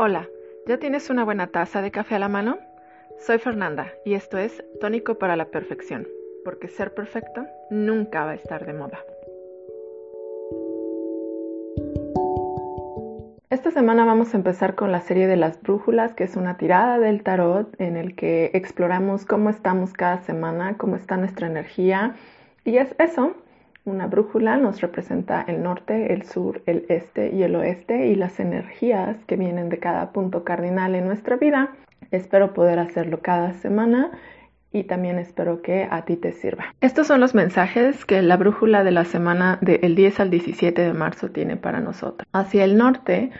Hola, 0.00 0.28
¿ya 0.64 0.78
tienes 0.78 1.10
una 1.10 1.24
buena 1.24 1.48
taza 1.48 1.82
de 1.82 1.90
café 1.90 2.14
a 2.14 2.18
la 2.20 2.28
mano? 2.28 2.58
Soy 3.18 3.38
Fernanda 3.38 3.88
y 4.04 4.14
esto 4.14 4.38
es 4.38 4.62
Tónico 4.80 5.18
para 5.18 5.34
la 5.34 5.46
Perfección, 5.46 6.06
porque 6.44 6.68
ser 6.68 6.94
perfecto 6.94 7.44
nunca 7.68 8.24
va 8.24 8.30
a 8.30 8.34
estar 8.36 8.64
de 8.64 8.74
moda. 8.74 9.00
Esta 13.50 13.72
semana 13.72 14.04
vamos 14.04 14.34
a 14.34 14.36
empezar 14.36 14.76
con 14.76 14.92
la 14.92 15.00
serie 15.00 15.26
de 15.26 15.34
las 15.34 15.60
brújulas, 15.60 16.14
que 16.14 16.22
es 16.22 16.36
una 16.36 16.58
tirada 16.58 17.00
del 17.00 17.24
tarot 17.24 17.68
en 17.80 17.96
el 17.96 18.14
que 18.14 18.52
exploramos 18.54 19.26
cómo 19.26 19.50
estamos 19.50 19.94
cada 19.94 20.20
semana, 20.20 20.76
cómo 20.78 20.94
está 20.94 21.16
nuestra 21.16 21.48
energía. 21.48 22.14
Y 22.64 22.76
es 22.76 22.94
eso, 23.00 23.34
una 23.88 24.06
brújula 24.06 24.56
nos 24.56 24.80
representa 24.80 25.44
el 25.48 25.62
norte, 25.62 26.12
el 26.12 26.24
sur, 26.24 26.62
el 26.66 26.84
este 26.88 27.34
y 27.34 27.42
el 27.42 27.56
oeste 27.56 28.06
y 28.08 28.14
las 28.14 28.38
energías 28.40 29.16
que 29.26 29.36
vienen 29.36 29.68
de 29.68 29.78
cada 29.78 30.12
punto 30.12 30.44
cardinal 30.44 30.94
en 30.94 31.06
nuestra 31.06 31.36
vida. 31.36 31.74
Espero 32.10 32.54
poder 32.54 32.78
hacerlo 32.78 33.20
cada 33.20 33.52
semana 33.54 34.12
y 34.72 34.84
también 34.84 35.18
espero 35.18 35.62
que 35.62 35.88
a 35.90 36.04
ti 36.04 36.16
te 36.16 36.32
sirva. 36.32 36.74
Estos 36.80 37.06
son 37.06 37.20
los 37.20 37.34
mensajes 37.34 38.04
que 38.04 38.22
la 38.22 38.36
brújula 38.36 38.84
de 38.84 38.90
la 38.90 39.04
semana 39.04 39.58
del 39.60 39.94
10 39.94 40.20
al 40.20 40.30
17 40.30 40.82
de 40.82 40.92
marzo 40.92 41.30
tiene 41.30 41.56
para 41.56 41.80
nosotros. 41.80 42.26
Hacia 42.32 42.64
el 42.64 42.76
norte 42.76 43.30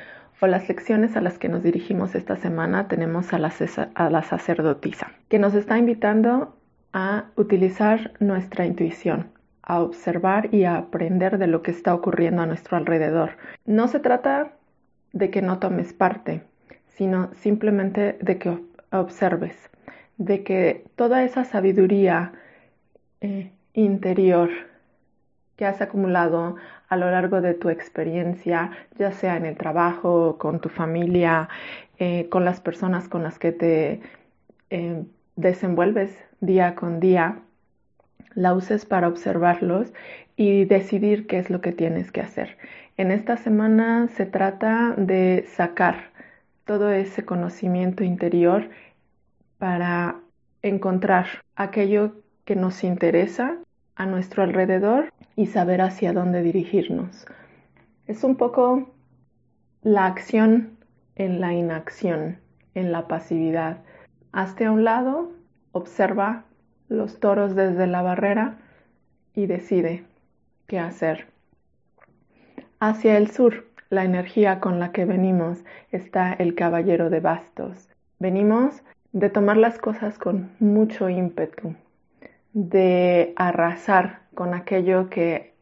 o 0.40 0.46
las 0.46 0.68
lecciones 0.68 1.16
a 1.16 1.20
las 1.20 1.38
que 1.38 1.48
nos 1.48 1.62
dirigimos 1.62 2.14
esta 2.14 2.36
semana 2.36 2.88
tenemos 2.88 3.32
a 3.32 3.38
la, 3.38 3.52
a 3.94 4.10
la 4.10 4.22
sacerdotisa, 4.22 5.12
que 5.28 5.38
nos 5.38 5.54
está 5.54 5.78
invitando 5.78 6.56
a 6.92 7.26
utilizar 7.36 8.12
nuestra 8.20 8.64
intuición, 8.64 9.28
a 9.68 9.80
observar 9.80 10.52
y 10.52 10.64
a 10.64 10.76
aprender 10.76 11.38
de 11.38 11.46
lo 11.46 11.62
que 11.62 11.70
está 11.70 11.94
ocurriendo 11.94 12.42
a 12.42 12.46
nuestro 12.46 12.76
alrededor. 12.76 13.36
No 13.66 13.86
se 13.86 14.00
trata 14.00 14.52
de 15.12 15.30
que 15.30 15.42
no 15.42 15.58
tomes 15.58 15.92
parte, 15.92 16.42
sino 16.88 17.30
simplemente 17.34 18.18
de 18.20 18.38
que 18.38 18.58
observes, 18.90 19.70
de 20.16 20.42
que 20.42 20.84
toda 20.96 21.22
esa 21.22 21.44
sabiduría 21.44 22.32
eh, 23.20 23.52
interior 23.74 24.48
que 25.56 25.66
has 25.66 25.80
acumulado 25.82 26.56
a 26.88 26.96
lo 26.96 27.10
largo 27.10 27.42
de 27.42 27.52
tu 27.52 27.68
experiencia, 27.68 28.70
ya 28.96 29.12
sea 29.12 29.36
en 29.36 29.44
el 29.44 29.56
trabajo, 29.56 30.38
con 30.38 30.60
tu 30.60 30.70
familia, 30.70 31.50
eh, 31.98 32.28
con 32.30 32.44
las 32.44 32.60
personas 32.60 33.08
con 33.08 33.22
las 33.22 33.38
que 33.38 33.52
te 33.52 34.00
eh, 34.70 35.04
desenvuelves 35.36 36.16
día 36.40 36.74
con 36.74 37.00
día, 37.00 37.40
la 38.34 38.54
uses 38.54 38.84
para 38.84 39.08
observarlos 39.08 39.92
y 40.36 40.64
decidir 40.64 41.26
qué 41.26 41.38
es 41.38 41.50
lo 41.50 41.60
que 41.60 41.72
tienes 41.72 42.12
que 42.12 42.20
hacer. 42.20 42.56
En 42.96 43.10
esta 43.10 43.36
semana 43.36 44.08
se 44.08 44.26
trata 44.26 44.94
de 44.96 45.44
sacar 45.48 46.10
todo 46.64 46.90
ese 46.90 47.24
conocimiento 47.24 48.04
interior 48.04 48.70
para 49.58 50.16
encontrar 50.62 51.26
aquello 51.56 52.12
que 52.44 52.56
nos 52.56 52.84
interesa 52.84 53.56
a 53.96 54.06
nuestro 54.06 54.42
alrededor 54.42 55.12
y 55.36 55.46
saber 55.46 55.80
hacia 55.80 56.12
dónde 56.12 56.42
dirigirnos. 56.42 57.26
Es 58.06 58.24
un 58.24 58.36
poco 58.36 58.90
la 59.82 60.06
acción 60.06 60.78
en 61.16 61.40
la 61.40 61.52
inacción, 61.52 62.38
en 62.74 62.92
la 62.92 63.08
pasividad. 63.08 63.78
Hazte 64.32 64.64
a 64.64 64.72
un 64.72 64.84
lado, 64.84 65.32
observa 65.72 66.44
los 66.88 67.20
toros 67.20 67.54
desde 67.54 67.86
la 67.86 68.02
barrera 68.02 68.58
y 69.34 69.46
decide 69.46 70.04
qué 70.66 70.78
hacer. 70.78 71.26
Hacia 72.80 73.16
el 73.16 73.30
sur, 73.30 73.66
la 73.90 74.04
energía 74.04 74.60
con 74.60 74.78
la 74.78 74.92
que 74.92 75.04
venimos 75.04 75.64
está 75.90 76.32
el 76.32 76.54
caballero 76.54 77.10
de 77.10 77.20
bastos. 77.20 77.88
Venimos 78.18 78.82
de 79.12 79.30
tomar 79.30 79.56
las 79.56 79.78
cosas 79.78 80.18
con 80.18 80.50
mucho 80.60 81.08
ímpetu, 81.08 81.74
de 82.52 83.32
arrasar 83.36 84.20
con 84.34 84.54
aquello 84.54 85.08
que 85.08 85.54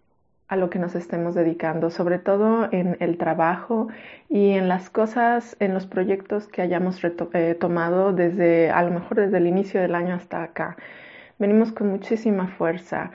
a 0.49 0.57
lo 0.57 0.71
que 0.71 0.79
nos 0.79 0.95
estemos 0.95 1.35
dedicando, 1.35 1.91
sobre 1.91 2.19
todo 2.19 2.69
en 2.71 2.97
el 3.01 3.19
trabajo 3.19 3.89
y 4.29 4.51
en 4.51 4.69
las 4.69 4.91
cosas, 4.91 5.57
en 5.59 5.75
los 5.75 5.87
proyectos 5.87 6.47
que 6.47 6.63
hayamos 6.63 7.03
eh, 7.03 7.57
tomado 7.59 8.13
desde, 8.13 8.71
a 8.71 8.83
lo 8.83 8.91
mejor 8.91 9.17
desde 9.17 9.39
el 9.39 9.47
inicio 9.47 9.81
del 9.81 9.95
año 9.95 10.15
hasta 10.15 10.43
acá. 10.43 10.77
Venimos 11.39 11.71
con 11.71 11.89
muchísima 11.89 12.49
fuerza 12.49 13.11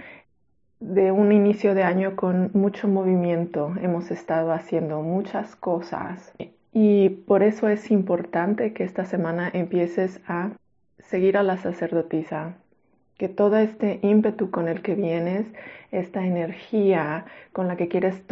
de 0.80 1.12
un 1.12 1.32
inicio 1.32 1.74
de 1.74 1.82
año 1.82 2.16
con 2.16 2.52
mucho 2.54 2.88
movimiento. 2.88 3.74
Hemos 3.82 4.12
estado 4.12 4.52
haciendo 4.52 5.02
muchas 5.02 5.56
cosas 5.56 6.34
y 6.72 7.10
por 7.10 7.42
eso 7.42 7.68
es 7.68 7.90
importante 7.90 8.74
que 8.74 8.84
esta 8.84 9.06
semana 9.06 9.50
empieces 9.52 10.22
a 10.28 10.52
seguir 11.00 11.36
a 11.36 11.42
la 11.42 11.58
sacerdotisa, 11.58 12.58
que 13.22 13.30
todo 13.30 13.58
este 13.58 14.00
ímpetu 14.02 14.50
con 14.50 14.68
el 14.68 14.82
que 14.82 14.96
vienes, 14.96 15.46
esta 15.92 16.26
energía 16.26 17.26
con 17.54 17.68
la 17.68 17.78
que 17.78 17.88
quieres 17.88 18.24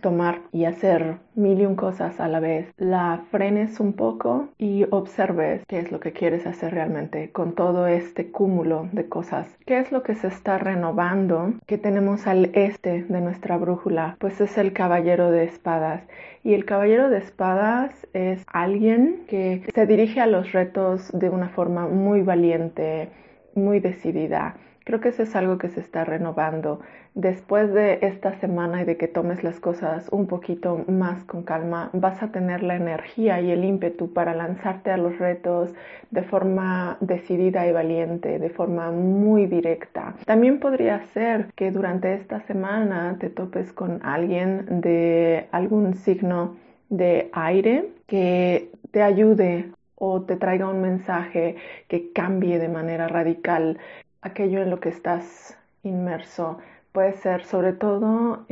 tomar 0.00 0.40
y 0.52 0.64
hacer 0.64 1.16
mil 1.34 1.60
y 1.60 1.66
un 1.66 1.76
cosas 1.76 2.18
a 2.18 2.26
la 2.26 2.40
vez, 2.40 2.72
la 2.78 3.24
frenes 3.30 3.78
un 3.78 3.92
poco 3.92 4.48
y 4.56 4.86
observes 4.88 5.66
qué 5.68 5.80
es 5.80 5.92
lo 5.92 6.00
que 6.00 6.12
quieres 6.12 6.46
hacer 6.46 6.72
realmente 6.72 7.30
con 7.30 7.54
todo 7.54 7.86
este 7.88 8.30
cúmulo 8.30 8.88
de 8.92 9.06
cosas. 9.06 9.54
¿Qué 9.66 9.80
es 9.80 9.92
lo 9.92 10.02
que 10.02 10.14
se 10.14 10.28
está 10.28 10.56
renovando 10.56 11.52
que 11.66 11.76
tenemos 11.76 12.26
al 12.26 12.46
este 12.54 13.02
de 13.02 13.20
nuestra 13.20 13.58
brújula? 13.58 14.16
Pues 14.18 14.40
es 14.40 14.56
el 14.56 14.72
caballero 14.72 15.30
de 15.30 15.44
espadas. 15.44 16.02
Y 16.42 16.54
el 16.54 16.64
caballero 16.64 17.10
de 17.10 17.18
espadas 17.18 18.06
es 18.14 18.46
alguien 18.46 19.24
que 19.28 19.62
se 19.74 19.86
dirige 19.86 20.20
a 20.20 20.26
los 20.26 20.52
retos 20.52 21.10
de 21.12 21.28
una 21.28 21.50
forma 21.50 21.86
muy 21.86 22.22
valiente, 22.22 23.10
muy 23.56 23.80
decidida. 23.80 24.56
Creo 24.86 25.00
que 25.00 25.08
eso 25.08 25.24
es 25.24 25.34
algo 25.34 25.58
que 25.58 25.68
se 25.68 25.80
está 25.80 26.04
renovando. 26.04 26.78
Después 27.14 27.74
de 27.74 27.98
esta 28.02 28.34
semana 28.34 28.82
y 28.82 28.84
de 28.84 28.96
que 28.96 29.08
tomes 29.08 29.42
las 29.42 29.58
cosas 29.58 30.08
un 30.12 30.28
poquito 30.28 30.84
más 30.86 31.24
con 31.24 31.42
calma, 31.42 31.90
vas 31.92 32.22
a 32.22 32.30
tener 32.30 32.62
la 32.62 32.76
energía 32.76 33.40
y 33.40 33.50
el 33.50 33.64
ímpetu 33.64 34.12
para 34.12 34.32
lanzarte 34.32 34.92
a 34.92 34.96
los 34.96 35.18
retos 35.18 35.74
de 36.12 36.22
forma 36.22 36.98
decidida 37.00 37.66
y 37.66 37.72
valiente, 37.72 38.38
de 38.38 38.50
forma 38.50 38.92
muy 38.92 39.46
directa. 39.46 40.14
También 40.24 40.60
podría 40.60 41.02
ser 41.06 41.48
que 41.56 41.72
durante 41.72 42.14
esta 42.14 42.42
semana 42.42 43.16
te 43.18 43.28
topes 43.28 43.72
con 43.72 43.98
alguien 44.04 44.80
de 44.82 45.48
algún 45.50 45.94
signo 45.94 46.54
de 46.90 47.28
aire 47.32 47.88
que 48.06 48.70
te 48.92 49.02
ayude 49.02 49.72
o 49.96 50.22
te 50.22 50.36
traiga 50.36 50.68
un 50.68 50.80
mensaje 50.80 51.56
que 51.88 52.12
cambie 52.12 52.58
de 52.58 52.68
manera 52.68 53.08
radical 53.08 53.78
aquello 54.22 54.62
en 54.62 54.70
lo 54.70 54.80
que 54.80 54.90
estás 54.90 55.58
inmerso. 55.82 56.58
Puede 56.92 57.12
ser 57.14 57.44
sobre 57.44 57.72
todo 57.72 58.46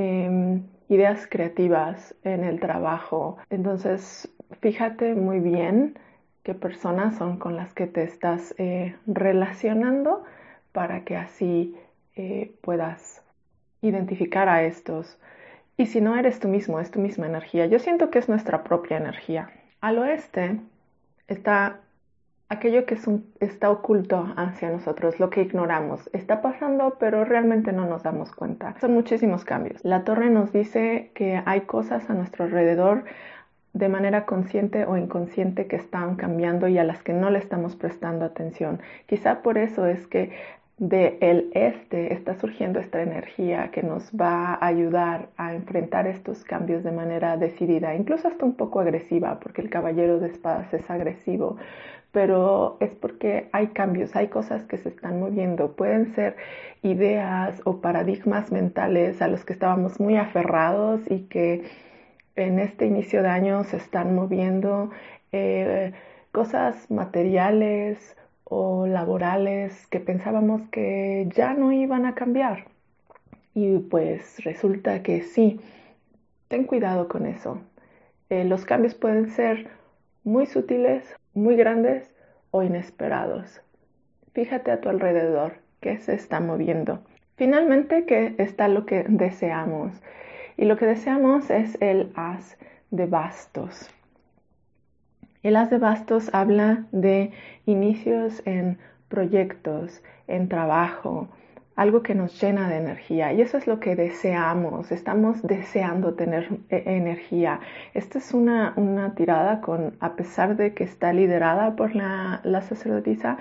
ideas 0.89 1.27
creativas 1.27 2.15
en 2.25 2.45
el 2.45 2.61
trabajo. 2.61 3.39
Entonces, 3.51 4.29
fíjate 4.61 5.15
muy 5.15 5.41
bien 5.41 5.99
qué 6.43 6.55
personas 6.55 7.17
son 7.17 7.39
con 7.39 7.57
las 7.57 7.73
que 7.73 7.87
te 7.87 8.03
estás 8.03 8.55
eh, 8.59 8.97
relacionando 9.07 10.25
para 10.73 11.05
que 11.05 11.17
así 11.17 11.75
eh, 12.17 12.55
puedas 12.61 13.23
identificar 13.81 14.49
a 14.49 14.63
estos. 14.65 15.19
Y 15.77 15.87
si 15.87 16.01
no 16.01 16.17
eres 16.17 16.39
tú 16.39 16.49
mismo, 16.49 16.79
es 16.81 16.91
tu 16.91 17.01
misma 17.01 17.27
energía. 17.27 17.67
Yo 17.67 17.79
siento 17.79 18.11
que 18.11 18.19
es 18.19 18.29
nuestra 18.29 18.63
propia 18.63 18.99
energía. 18.99 19.51
Al 19.81 19.99
oeste 19.99 20.61
está 21.29 21.81
aquello 22.49 22.87
que 22.87 22.99
está 23.41 23.71
oculto 23.71 24.33
hacia 24.37 24.71
nosotros, 24.71 25.19
lo 25.19 25.31
que 25.31 25.43
ignoramos. 25.43 26.09
Está 26.13 26.43
pasando, 26.43 26.97
pero 26.99 27.25
realmente 27.25 27.73
no 27.73 27.87
nos 27.87 28.03
damos 28.03 28.33
cuenta. 28.33 28.75
Son 28.81 28.93
muchísimos 28.93 29.45
cambios. 29.45 29.85
La 29.85 30.05
torre 30.05 30.31
nos 30.31 30.53
dice 30.53 31.11
que 31.15 31.43
hay 31.45 31.63
cosas 31.63 32.09
a 32.11 32.15
nuestro 32.15 32.45
alrededor 32.45 33.05
de 33.73 33.89
manera 33.89 34.25
consciente 34.25 34.85
o 34.87 34.97
inconsciente 34.97 35.67
que 35.67 35.77
están 35.77 36.15
cambiando 36.15 36.69
y 36.69 36.79
a 36.79 36.85
las 36.85 37.03
que 37.03 37.13
no 37.13 37.31
le 37.31 37.39
estamos 37.39 37.75
prestando 37.75 38.25
atención. 38.25 38.81
Quizá 39.07 39.43
por 39.43 39.59
eso 39.59 39.87
es 39.87 40.07
que 40.07 40.31
de 40.79 41.19
el 41.21 41.51
este 41.55 42.13
está 42.13 42.35
surgiendo 42.35 42.81
esta 42.81 43.01
energía 43.01 43.71
que 43.71 43.83
nos 43.83 44.11
va 44.11 44.55
a 44.55 44.67
ayudar 44.67 45.29
a 45.37 45.55
enfrentar 45.55 46.07
estos 46.09 46.43
cambios 46.45 46.83
de 46.83 46.91
manera 46.91 47.37
decidida, 47.37 47.95
incluso 47.95 48.29
hasta 48.29 48.45
un 48.45 48.55
poco 48.55 48.81
agresiva, 48.81 49.39
porque 49.39 49.63
el 49.63 49.71
caballero 49.71 50.19
de 50.19 50.29
espadas 50.29 50.73
es 50.75 50.91
agresivo, 50.91 51.57
pero 52.11 52.77
es 52.81 52.91
porque 52.91 53.49
hay 53.53 53.69
cambios, 53.69 54.17
hay 54.17 54.29
cosas 54.29 54.65
que 54.65 54.79
se 54.79 54.89
están 54.89 55.21
moviendo, 55.21 55.73
pueden 55.77 56.15
ser 56.15 56.37
ideas 56.83 57.61
o 57.65 57.81
paradigmas 57.81 58.51
mentales 58.53 59.23
a 59.23 59.29
los 59.29 59.45
que 59.45 59.53
estábamos 59.53 60.01
muy 60.01 60.17
aferrados 60.17 61.01
y 61.11 61.21
que 61.29 61.65
en 62.37 62.59
este 62.59 62.87
inicio 62.87 63.23
de 63.23 63.29
año 63.29 63.65
se 63.65 63.77
están 63.77 64.15
moviendo, 64.15 64.91
eh, 65.33 65.93
cosas 66.33 66.91
materiales, 66.91 68.17
laborales 68.87 69.87
que 69.89 70.01
pensábamos 70.01 70.63
que 70.71 71.29
ya 71.35 71.55
no 71.55 71.73
iban 71.73 72.07
a 72.07 72.15
cambiar. 72.15 72.67
Y 73.55 73.79
pues 73.79 74.43
resulta 74.45 75.03
que 75.03 75.23
sí. 75.23 75.61
Ten 76.49 76.65
cuidado 76.65 77.09
con 77.09 77.27
eso. 77.27 77.61
Eh, 78.31 78.45
los 78.45 78.65
cambios 78.65 78.95
pueden 78.95 79.29
ser 79.29 79.69
muy 80.25 80.47
sutiles, 80.47 81.05
muy 81.35 81.57
grandes 81.57 82.11
o 82.51 82.63
inesperados. 82.63 83.61
Fíjate 84.33 84.71
a 84.71 84.81
tu 84.81 84.89
alrededor, 84.89 85.59
qué 85.81 85.99
se 85.99 86.15
está 86.15 86.41
moviendo. 86.41 87.01
Finalmente, 87.37 88.07
que 88.07 88.35
está 88.39 88.69
lo 88.69 88.87
que 88.87 89.05
deseamos. 89.09 89.93
Y 90.57 90.65
lo 90.65 90.77
que 90.77 90.87
deseamos 90.87 91.51
es 91.51 91.77
el 91.81 92.13
as 92.15 92.57
de 92.91 93.07
bastos. 93.07 93.91
El 95.45 95.57
as 95.57 95.69
de 95.69 95.77
bastos 95.77 96.31
habla 96.33 96.87
de 96.91 97.31
inicios 97.67 98.41
en 98.47 98.79
proyectos, 99.09 100.03
en 100.27 100.49
trabajo, 100.49 101.29
algo 101.77 102.03
que 102.03 102.15
nos 102.15 102.41
llena 102.41 102.71
de 102.71 102.79
energía. 102.79 103.31
Y 103.35 103.43
eso 103.43 103.59
es 103.59 103.67
lo 103.67 103.79
que 103.79 103.95
deseamos. 103.95 104.91
Estamos 104.91 105.43
deseando 105.43 106.15
tener 106.15 106.49
eh, 106.71 106.85
energía. 106.87 107.61
Esta 107.93 108.17
es 108.21 108.33
una, 108.33 108.73
una 108.77 109.15
tirada 109.15 109.61
con, 109.61 109.95
a 110.01 110.17
pesar 110.17 110.57
de 110.57 110.73
que 110.73 110.85
está 110.85 111.13
liderada 111.13 111.77
por 111.77 111.95
la, 111.95 112.41
la 112.43 112.63
sacerdotisa, 112.63 113.37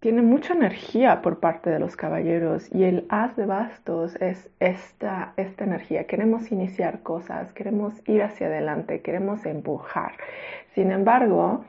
tiene 0.00 0.22
mucha 0.22 0.54
energía 0.54 1.22
por 1.22 1.40
parte 1.40 1.70
de 1.70 1.80
los 1.80 1.96
caballeros 1.96 2.72
y 2.72 2.84
el 2.84 3.06
as 3.08 3.34
de 3.36 3.46
bastos 3.46 4.14
es 4.16 4.48
esta, 4.60 5.32
esta 5.36 5.64
energía. 5.64 6.06
Queremos 6.06 6.52
iniciar 6.52 7.02
cosas, 7.02 7.52
queremos 7.52 7.94
ir 8.06 8.22
hacia 8.22 8.46
adelante, 8.46 9.00
queremos 9.00 9.44
empujar. 9.44 10.12
Sin 10.74 10.92
embargo, 10.92 11.64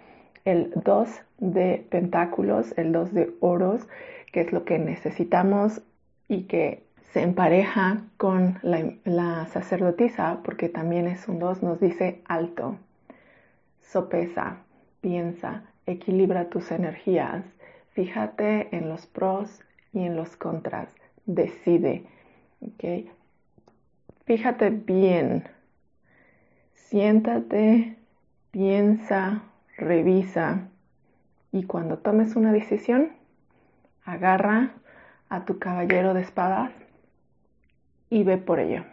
el 0.46 0.72
2 0.76 1.10
de 1.40 1.86
pentáculos, 1.90 2.74
el 2.78 2.92
2 2.92 3.14
de 3.14 3.34
oros, 3.40 3.88
que 4.32 4.42
es 4.42 4.52
lo 4.52 4.64
que 4.64 4.78
necesitamos 4.78 5.82
y 6.28 6.44
que 6.44 6.84
se 7.12 7.24
empareja 7.24 8.04
con 8.18 8.60
la, 8.62 9.48
sacerdotisa, 9.48 10.42
porque 10.44 10.70
también 10.70 11.08
es 11.08 11.28
un 11.28 11.40
2, 11.40 11.64
nos 11.64 11.80
dice 11.80 12.22
alto, 12.26 12.78
sopesa, 13.80 14.58
piensa, 15.02 15.64
equilibra 15.88 16.50
tus 16.50 16.70
energías 16.70 17.44
Fíjate 18.00 18.74
en 18.74 18.88
los 18.88 19.08
pros 19.08 19.62
y 19.92 20.06
en 20.06 20.16
los 20.16 20.38
contras. 20.38 20.96
Decide. 21.26 22.06
Fíjate 24.24 24.70
bien. 24.70 25.44
Siéntate, 26.76 27.98
piensa, 28.52 29.44
revisa. 29.76 30.70
Y 31.52 31.64
cuando 31.64 31.98
tomes 31.98 32.38
una 32.38 32.54
decisión, 32.54 33.12
agarra 34.06 34.76
a 35.28 35.44
tu 35.44 35.60
caballero 35.60 36.14
de 36.14 36.22
espadas 36.22 36.72
y 38.10 38.24
ve 38.24 38.38
por 38.38 38.62
ello. 38.62 38.86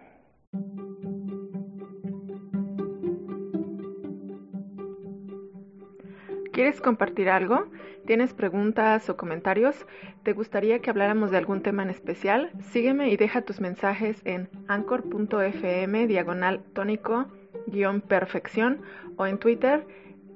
¿Quieres 6.56 6.80
compartir 6.80 7.28
algo? 7.28 7.66
¿Tienes 8.06 8.32
preguntas 8.32 9.10
o 9.10 9.16
comentarios? 9.18 9.76
¿Te 10.22 10.32
gustaría 10.32 10.78
que 10.78 10.88
habláramos 10.88 11.30
de 11.30 11.36
algún 11.36 11.60
tema 11.60 11.82
en 11.82 11.90
especial? 11.90 12.50
Sígueme 12.70 13.10
y 13.10 13.18
deja 13.18 13.42
tus 13.42 13.60
mensajes 13.60 14.22
en 14.24 14.48
anchor.fm 14.66 16.06
diagonal 16.06 16.64
tónico 16.72 17.26
guion 17.66 18.00
perfección 18.00 18.80
o 19.18 19.26
en 19.26 19.36
Twitter 19.36 19.86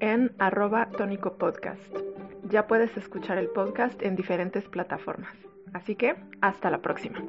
en 0.01 0.33
arroba 0.39 0.91
tónico 0.91 1.39
podcast. 1.39 1.97
Ya 2.51 2.67
puedes 2.67 2.95
escuchar 2.99 3.39
el 3.39 3.49
podcast 3.49 4.03
en 4.03 4.15
diferentes 4.15 4.69
plataformas. 4.69 5.35
Así 5.73 5.95
que 5.95 6.17
hasta 6.43 6.69
la 6.69 6.83
próxima. 6.83 7.25